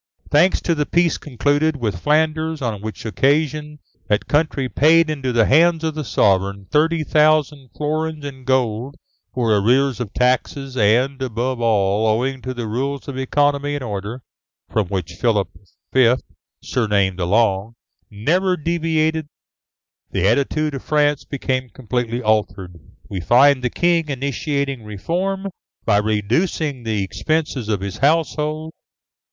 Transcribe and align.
Thanks 0.31 0.61
to 0.61 0.73
the 0.73 0.87
peace 0.87 1.19
concluded 1.19 1.75
with 1.77 1.99
Flanders, 1.99 2.59
on 2.59 2.81
which 2.81 3.05
occasion 3.05 3.77
that 4.07 4.27
country 4.27 4.67
paid 4.67 5.11
into 5.11 5.31
the 5.31 5.45
hands 5.45 5.83
of 5.83 5.93
the 5.93 6.03
sovereign 6.03 6.65
thirty 6.71 7.03
thousand 7.03 7.69
florins 7.77 8.25
in 8.25 8.43
gold 8.43 8.95
for 9.31 9.51
arrears 9.55 9.99
of 9.99 10.11
taxes, 10.11 10.75
and, 10.75 11.21
above 11.21 11.61
all, 11.61 12.07
owing 12.07 12.41
to 12.41 12.55
the 12.55 12.65
rules 12.65 13.07
of 13.07 13.15
economy 13.15 13.75
and 13.75 13.83
order, 13.83 14.23
from 14.71 14.87
which 14.87 15.11
Philip 15.11 15.49
V., 15.93 16.15
surnamed 16.63 17.19
the 17.19 17.27
Long, 17.27 17.75
never 18.09 18.57
deviated, 18.57 19.27
the 20.09 20.27
attitude 20.27 20.73
of 20.73 20.83
France 20.83 21.25
became 21.25 21.69
completely 21.69 22.23
altered. 22.23 22.73
We 23.07 23.21
find 23.21 23.63
the 23.63 23.69
King 23.69 24.07
initiating 24.09 24.81
reform 24.83 25.49
by 25.85 25.97
reducing 25.97 26.81
the 26.85 27.03
expenses 27.03 27.69
of 27.69 27.81
his 27.81 27.97
household. 27.99 28.71